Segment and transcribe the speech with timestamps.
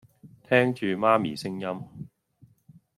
[0.49, 2.07] 聽住媽咪聲音